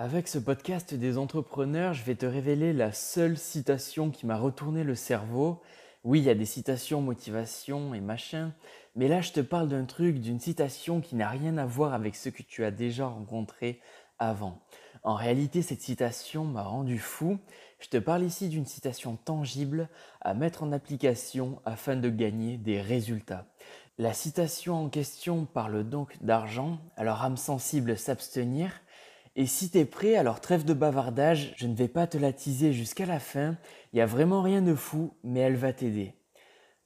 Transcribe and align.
Avec 0.00 0.28
ce 0.28 0.38
podcast 0.38 0.94
des 0.94 1.18
entrepreneurs, 1.18 1.92
je 1.92 2.04
vais 2.04 2.14
te 2.14 2.24
révéler 2.24 2.72
la 2.72 2.92
seule 2.92 3.36
citation 3.36 4.12
qui 4.12 4.26
m'a 4.26 4.36
retourné 4.36 4.84
le 4.84 4.94
cerveau. 4.94 5.60
Oui, 6.04 6.20
il 6.20 6.26
y 6.26 6.30
a 6.30 6.36
des 6.36 6.44
citations, 6.44 7.00
motivation 7.00 7.94
et 7.94 8.00
machin, 8.00 8.54
mais 8.94 9.08
là 9.08 9.22
je 9.22 9.32
te 9.32 9.40
parle 9.40 9.68
d'un 9.68 9.86
truc, 9.86 10.20
d'une 10.20 10.38
citation 10.38 11.00
qui 11.00 11.16
n'a 11.16 11.28
rien 11.28 11.58
à 11.58 11.66
voir 11.66 11.94
avec 11.94 12.14
ce 12.14 12.28
que 12.28 12.44
tu 12.44 12.64
as 12.64 12.70
déjà 12.70 13.08
rencontré 13.08 13.80
avant. 14.20 14.60
En 15.02 15.16
réalité, 15.16 15.62
cette 15.62 15.82
citation 15.82 16.44
m'a 16.44 16.62
rendu 16.62 17.00
fou. 17.00 17.40
Je 17.80 17.88
te 17.88 17.96
parle 17.96 18.22
ici 18.22 18.48
d'une 18.48 18.66
citation 18.66 19.16
tangible 19.16 19.88
à 20.20 20.32
mettre 20.32 20.62
en 20.62 20.70
application 20.70 21.60
afin 21.64 21.96
de 21.96 22.08
gagner 22.08 22.56
des 22.56 22.80
résultats. 22.80 23.46
La 23.98 24.12
citation 24.12 24.84
en 24.84 24.88
question 24.90 25.44
parle 25.44 25.82
donc 25.82 26.22
d'argent, 26.22 26.78
alors 26.96 27.24
âme 27.24 27.36
sensible 27.36 27.98
s'abstenir, 27.98 28.70
et 29.38 29.46
si 29.46 29.70
t'es 29.70 29.84
prêt, 29.84 30.16
alors 30.16 30.40
trêve 30.40 30.64
de 30.64 30.74
bavardage, 30.74 31.54
je 31.56 31.68
ne 31.68 31.74
vais 31.76 31.86
pas 31.86 32.08
te 32.08 32.18
la 32.18 32.32
teaser 32.32 32.72
jusqu'à 32.72 33.06
la 33.06 33.20
fin, 33.20 33.56
il 33.92 33.96
n'y 33.96 34.02
a 34.02 34.06
vraiment 34.06 34.42
rien 34.42 34.62
de 34.62 34.74
fou, 34.74 35.14
mais 35.22 35.38
elle 35.38 35.54
va 35.54 35.72
t'aider. 35.72 36.14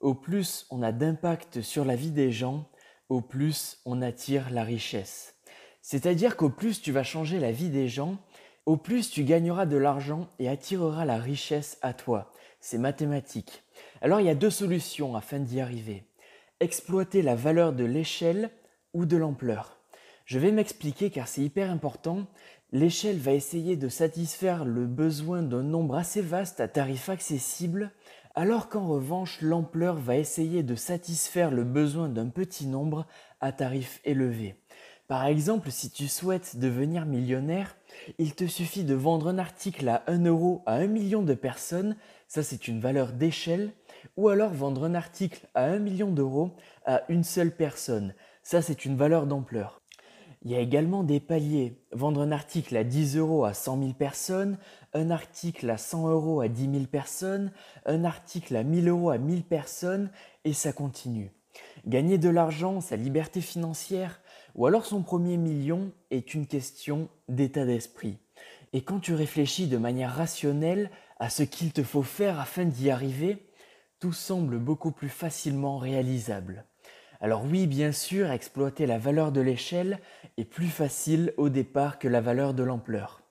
Au 0.01 0.13
plus 0.13 0.67
on 0.69 0.83
a 0.83 0.93
d'impact 0.93 1.63
sur 1.63 1.87
la 1.87 1.97
vie 1.97 2.11
des 2.11 2.31
gens, 2.31 2.69
au 3.09 3.23
plus 3.23 3.81
on 3.87 4.03
attire 4.03 4.51
la 4.51 4.65
richesse. 4.65 5.35
C'est-à-dire 5.81 6.37
qu'au 6.37 6.51
plus 6.51 6.83
tu 6.83 6.93
vas 6.93 7.05
changer 7.05 7.41
la 7.41 7.53
vie 7.53 7.71
des 7.71 7.89
gens, 7.89 8.19
au 8.67 8.77
plus 8.77 9.11
tu 9.11 9.25
gagneras 9.25 9.65
de 9.65 9.79
l'argent 9.79 10.29
et 10.39 10.51
attireras 10.51 11.07
la 11.07 11.17
richesse 11.17 11.79
à 11.81 11.95
toi. 11.95 12.33
C'est 12.61 12.77
mathématique. 12.77 13.63
Alors 14.03 14.21
il 14.21 14.27
y 14.27 14.31
a 14.31 14.35
deux 14.35 14.51
solutions 14.51 15.17
afin 15.17 15.39
d'y 15.39 15.63
arriver. 15.63 16.05
Exploiter 16.61 17.23
la 17.23 17.35
valeur 17.35 17.73
de 17.73 17.85
l'échelle 17.85 18.51
ou 18.93 19.07
de 19.07 19.17
l'ampleur. 19.17 19.82
Je 20.25 20.39
vais 20.39 20.53
m'expliquer 20.53 21.11
car 21.11 21.29
c'est 21.29 21.43
hyper 21.43 21.71
important. 21.71 22.27
L'échelle 22.71 23.19
va 23.19 23.33
essayer 23.33 23.77
de 23.77 23.89
satisfaire 23.89 24.65
le 24.65 24.87
besoin 24.87 25.43
d'un 25.43 25.63
nombre 25.63 25.97
assez 25.97 26.23
vaste 26.23 26.61
à 26.61 26.69
tarif 26.69 27.09
accessible, 27.09 27.91
alors 28.35 28.69
qu'en 28.69 28.87
revanche 28.87 29.41
l'ampleur 29.43 29.97
va 29.97 30.17
essayer 30.17 30.63
de 30.63 30.75
satisfaire 30.75 31.51
le 31.51 31.65
besoin 31.65 32.09
d'un 32.09 32.29
petit 32.29 32.67
nombre 32.67 33.07
à 33.41 33.53
tarif 33.53 34.01
élevé. 34.05 34.57
Par 35.09 35.27
exemple, 35.27 35.71
si 35.71 35.91
tu 35.91 36.09
souhaites 36.09 36.57
devenir 36.59 37.05
millionnaire, 37.05 37.77
il 38.19 38.35
te 38.35 38.47
suffit 38.47 38.85
de 38.85 38.95
vendre 38.95 39.29
un 39.29 39.39
article 39.39 39.87
à 39.89 40.05
1 40.07 40.25
euro 40.25 40.63
à 40.65 40.77
1 40.77 40.87
million 40.87 41.23
de 41.23 41.35
personnes, 41.35 41.97
ça 42.29 42.43
c'est 42.43 42.69
une 42.69 42.81
valeur 42.81 43.13
d'échelle, 43.13 43.73
ou 44.17 44.29
alors 44.29 44.53
vendre 44.53 44.85
un 44.85 44.95
article 44.95 45.47
à 45.55 45.65
1 45.65 45.81
million 45.81 46.11
d'euros 46.11 46.57
à 46.87 47.03
une 47.11 47.25
seule 47.25 47.55
personne, 47.55 48.15
ça 48.43 48.63
c'est 48.63 48.87
une 48.87 48.97
valeur 48.97 49.27
d'ampleur. 49.27 49.82
Il 50.45 50.51
y 50.51 50.57
a 50.57 50.61
également 50.61 51.05
des 51.05 51.21
paliers. 51.21 51.81
Vendre 51.93 52.21
un 52.21 52.33
article 52.33 52.77
à 52.77 52.83
10 52.83 53.17
euros 53.17 53.45
à 53.45 53.55
100 53.55 53.79
000 53.79 53.93
personnes, 53.93 54.59
un 54.93 55.11
article 55.11 55.71
à 55.71 55.79
100 55.79 56.09
euros 56.09 56.41
à 56.41 56.49
10 56.49 56.71
000 56.71 56.85
personnes, 56.87 57.53
un 57.87 58.05
article 58.05 58.57
à 58.57 58.65
1000 58.65 58.89
euros 58.89 59.11
à 59.11 59.19
1000 59.19 59.45
personnes, 59.45 60.11
et 60.45 60.53
ça 60.53 60.73
continue. 60.73 61.31
Gagner 61.87 62.19
de 62.19 62.29
l'argent, 62.29 62.81
sa 62.81 62.97
liberté 62.97 63.41
financière, 63.41 64.21
ou 64.57 64.67
alors 64.67 64.85
son 64.85 65.03
premier 65.03 65.37
million 65.37 65.93
est 66.11 66.35
une 66.35 66.47
question 66.47 67.09
d'état 67.29 67.65
d'esprit. 67.65 68.19
Et 68.73 68.83
quand 68.83 68.99
tu 68.99 69.15
réfléchis 69.15 69.69
de 69.69 69.79
manière 69.79 70.15
rationnelle 70.15 70.91
à 71.21 71.31
ce 71.31 71.45
qu'il 71.45 71.73
te 71.73 71.85
faut 71.85 72.03
faire 72.03 72.41
afin 72.41 72.65
d'y 72.65 72.91
arriver, 72.91 73.47
tout 74.01 74.13
semble 74.13 74.59
beaucoup 74.59 74.91
plus 74.91 75.09
facilement 75.09 75.79
réalisable. 75.79 76.65
Alors 77.25 77.45
oui, 77.45 77.69
bien 77.69 77.93
sûr, 77.93 78.33
exploiter 78.33 78.85
la 78.85 78.99
valeur 78.99 79.31
de 79.31 79.41
l'échelle 79.41 80.01
est 80.39 80.45
plus 80.45 80.67
facile 80.67 81.33
au 81.37 81.51
départ 81.51 82.01
que 82.01 82.09
la 82.09 82.21
valeur 82.21 82.53
de 82.53 82.65
l'ampleur. 82.65 83.23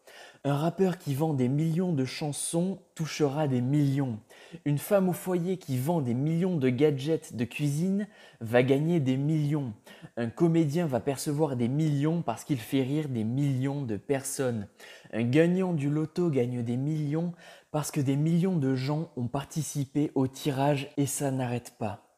Un 0.45 0.55
rappeur 0.55 0.97
qui 0.97 1.13
vend 1.13 1.33
des 1.33 1.49
millions 1.49 1.91
de 1.91 2.05
chansons 2.05 2.79
touchera 2.95 3.49
des 3.49 3.59
millions. 3.59 4.17
Une 4.63 4.77
femme 4.77 5.09
au 5.09 5.13
foyer 5.13 5.57
qui 5.57 5.77
vend 5.77 5.99
des 5.99 6.13
millions 6.13 6.55
de 6.55 6.69
gadgets 6.69 7.35
de 7.35 7.43
cuisine 7.43 8.07
va 8.39 8.63
gagner 8.63 9.01
des 9.01 9.17
millions. 9.17 9.73
Un 10.15 10.29
comédien 10.29 10.85
va 10.85 11.01
percevoir 11.01 11.57
des 11.57 11.67
millions 11.67 12.21
parce 12.21 12.45
qu'il 12.45 12.59
fait 12.59 12.83
rire 12.83 13.09
des 13.09 13.25
millions 13.25 13.81
de 13.81 13.97
personnes. 13.97 14.69
Un 15.11 15.23
gagnant 15.23 15.73
du 15.73 15.89
loto 15.89 16.29
gagne 16.29 16.63
des 16.63 16.77
millions 16.77 17.33
parce 17.71 17.91
que 17.91 17.99
des 17.99 18.15
millions 18.15 18.55
de 18.55 18.73
gens 18.73 19.11
ont 19.17 19.27
participé 19.27 20.11
au 20.15 20.27
tirage 20.27 20.87
et 20.95 21.07
ça 21.07 21.29
n'arrête 21.29 21.73
pas. 21.77 22.10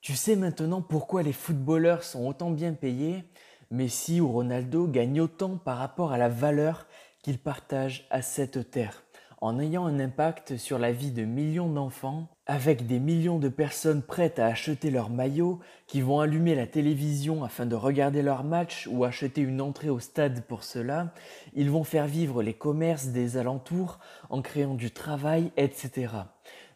Tu 0.00 0.14
sais 0.14 0.34
maintenant 0.34 0.80
pourquoi 0.80 1.22
les 1.22 1.34
footballeurs 1.34 2.04
sont 2.04 2.26
autant 2.26 2.50
bien 2.50 2.72
payés, 2.72 3.22
Messi 3.70 4.18
ou 4.22 4.32
Ronaldo 4.32 4.86
gagnent 4.86 5.20
autant 5.20 5.58
par 5.58 5.76
rapport 5.76 6.12
à 6.12 6.18
la 6.18 6.30
valeur 6.30 6.86
qu'ils 7.22 7.38
partagent 7.38 8.06
à 8.08 8.22
cette 8.22 8.70
terre, 8.70 9.02
en 9.42 9.60
ayant 9.60 9.84
un 9.84 10.00
impact 10.00 10.56
sur 10.56 10.78
la 10.78 10.90
vie 10.90 11.10
de 11.10 11.24
millions 11.24 11.68
d'enfants, 11.68 12.28
avec 12.46 12.86
des 12.86 12.98
millions 12.98 13.38
de 13.38 13.50
personnes 13.50 14.00
prêtes 14.00 14.38
à 14.38 14.46
acheter 14.46 14.90
leur 14.90 15.10
maillot, 15.10 15.60
qui 15.86 16.00
vont 16.00 16.20
allumer 16.20 16.54
la 16.54 16.66
télévision 16.66 17.44
afin 17.44 17.66
de 17.66 17.76
regarder 17.76 18.22
leur 18.22 18.42
match 18.42 18.88
ou 18.90 19.04
acheter 19.04 19.42
une 19.42 19.60
entrée 19.60 19.90
au 19.90 20.00
stade 20.00 20.44
pour 20.46 20.64
cela, 20.64 21.12
ils 21.52 21.70
vont 21.70 21.84
faire 21.84 22.06
vivre 22.06 22.42
les 22.42 22.54
commerces 22.54 23.08
des 23.08 23.36
alentours 23.36 23.98
en 24.30 24.40
créant 24.40 24.74
du 24.74 24.92
travail, 24.92 25.52
etc. 25.58 26.08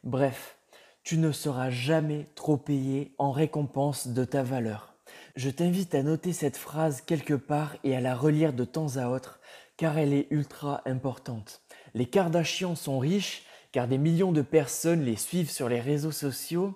Bref, 0.04 0.58
tu 1.04 1.18
ne 1.18 1.32
seras 1.32 1.70
jamais 1.70 2.26
trop 2.34 2.56
payé 2.56 3.14
en 3.18 3.30
récompense 3.30 4.08
de 4.08 4.24
ta 4.24 4.42
valeur. 4.42 4.94
Je 5.36 5.50
t'invite 5.50 5.94
à 5.94 6.02
noter 6.02 6.32
cette 6.32 6.56
phrase 6.56 7.02
quelque 7.02 7.34
part 7.34 7.76
et 7.84 7.94
à 7.94 8.00
la 8.00 8.16
relire 8.16 8.54
de 8.54 8.64
temps 8.64 8.96
à 8.96 9.08
autre 9.08 9.38
car 9.76 9.98
elle 9.98 10.14
est 10.14 10.28
ultra 10.30 10.80
importante. 10.86 11.60
Les 11.94 12.06
Kardashians 12.06 12.74
sont 12.74 12.98
riches 12.98 13.44
car 13.70 13.86
des 13.86 13.98
millions 13.98 14.32
de 14.32 14.40
personnes 14.40 15.04
les 15.04 15.16
suivent 15.16 15.50
sur 15.50 15.68
les 15.68 15.80
réseaux 15.80 16.12
sociaux. 16.12 16.74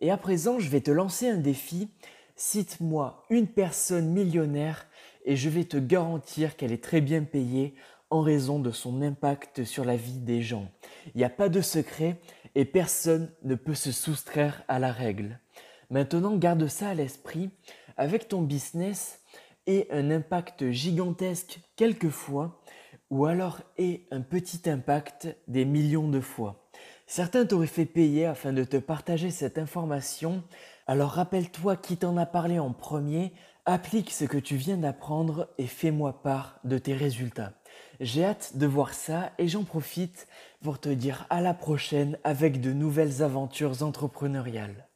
Et 0.00 0.10
à 0.10 0.16
présent, 0.16 0.58
je 0.58 0.68
vais 0.68 0.80
te 0.80 0.90
lancer 0.90 1.28
un 1.28 1.36
défi. 1.36 1.88
Cite-moi 2.34 3.24
une 3.30 3.46
personne 3.46 4.08
millionnaire 4.08 4.86
et 5.24 5.36
je 5.36 5.48
vais 5.48 5.64
te 5.64 5.76
garantir 5.76 6.56
qu'elle 6.56 6.72
est 6.72 6.82
très 6.82 7.00
bien 7.00 7.22
payée 7.22 7.74
en 8.10 8.20
raison 8.20 8.58
de 8.58 8.70
son 8.70 9.00
impact 9.00 9.64
sur 9.64 9.86
la 9.86 9.96
vie 9.96 10.18
des 10.18 10.42
gens. 10.42 10.68
Il 11.14 11.18
n'y 11.18 11.24
a 11.24 11.30
pas 11.30 11.48
de 11.48 11.62
secret 11.62 12.18
et 12.54 12.64
personne 12.64 13.30
ne 13.42 13.54
peut 13.54 13.74
se 13.74 13.92
soustraire 13.92 14.62
à 14.68 14.78
la 14.78 14.92
règle. 14.92 15.38
Maintenant, 15.90 16.36
garde 16.36 16.66
ça 16.68 16.88
à 16.88 16.94
l'esprit. 16.94 17.50
Avec 17.96 18.28
ton 18.28 18.42
business 18.42 19.20
et 19.66 19.86
un 19.90 20.10
impact 20.10 20.70
gigantesque 20.70 21.60
quelquefois, 21.76 22.62
ou 23.10 23.26
alors 23.26 23.60
et 23.76 24.06
un 24.10 24.22
petit 24.22 24.68
impact 24.70 25.28
des 25.46 25.66
millions 25.66 26.08
de 26.08 26.20
fois. 26.20 26.70
Certains 27.06 27.44
t'auraient 27.44 27.66
fait 27.66 27.84
payer 27.84 28.24
afin 28.24 28.54
de 28.54 28.64
te 28.64 28.78
partager 28.78 29.30
cette 29.30 29.58
information, 29.58 30.42
alors 30.86 31.10
rappelle-toi 31.10 31.76
qui 31.76 31.98
t'en 31.98 32.16
a 32.16 32.24
parlé 32.24 32.58
en 32.58 32.72
premier, 32.72 33.34
applique 33.66 34.10
ce 34.10 34.24
que 34.24 34.38
tu 34.38 34.56
viens 34.56 34.78
d'apprendre 34.78 35.48
et 35.58 35.66
fais-moi 35.66 36.22
part 36.22 36.58
de 36.64 36.78
tes 36.78 36.94
résultats. 36.94 37.52
J'ai 38.00 38.24
hâte 38.24 38.56
de 38.56 38.66
voir 38.66 38.94
ça 38.94 39.32
et 39.38 39.48
j'en 39.48 39.64
profite 39.64 40.26
pour 40.62 40.80
te 40.80 40.88
dire 40.88 41.26
à 41.30 41.40
la 41.40 41.54
prochaine 41.54 42.18
avec 42.24 42.60
de 42.60 42.72
nouvelles 42.72 43.22
aventures 43.22 43.82
entrepreneuriales. 43.82 44.88